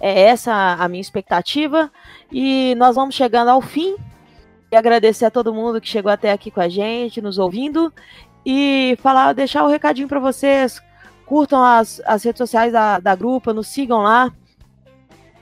[0.00, 1.90] É essa a minha expectativa.
[2.30, 3.96] E nós vamos chegando ao fim.
[4.70, 7.92] E agradecer a todo mundo que chegou até aqui com a gente, nos ouvindo.
[8.46, 10.80] E falar, deixar o um recadinho para vocês,
[11.26, 14.32] curtam as, as redes sociais da, da grupa, nos sigam lá,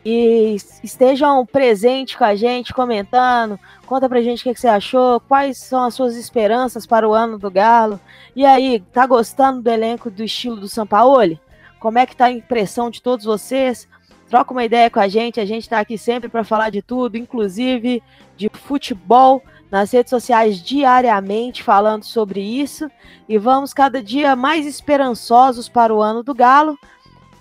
[0.04, 3.58] e estejam presentes com a gente, comentando.
[3.86, 7.12] Conta pra gente o que, que, você achou, quais são as suas esperanças para o
[7.12, 8.00] ano do Galo.
[8.34, 11.40] E aí, tá gostando do elenco do estilo do Sampaoli?
[11.78, 13.88] Como é que tá a impressão de todos vocês?
[14.28, 17.16] Troca uma ideia com a gente, a gente está aqui sempre para falar de tudo,
[17.16, 18.02] inclusive
[18.36, 22.90] de futebol, nas redes sociais diariamente falando sobre isso.
[23.28, 26.78] E vamos cada dia mais esperançosos para o ano do Galo.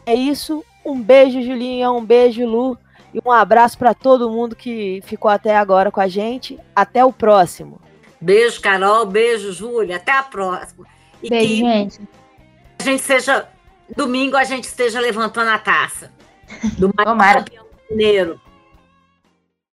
[0.05, 1.91] É isso, um beijo, Julinha.
[1.91, 2.77] Um beijo, Lu.
[3.13, 6.59] E um abraço para todo mundo que ficou até agora com a gente.
[6.75, 7.81] Até o próximo.
[8.21, 9.05] Beijo, Carol.
[9.05, 9.95] Beijo, Júlia.
[9.95, 10.85] Até a próxima.
[11.23, 12.01] E beijo, que gente.
[12.79, 13.47] A gente seja.
[13.95, 16.11] Domingo a gente esteja levantando a taça.
[16.77, 18.39] Do campeão mineiro.